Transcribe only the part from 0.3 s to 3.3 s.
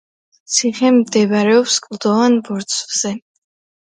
ციხე მდებარეობს კლდოვან ბორცვზე.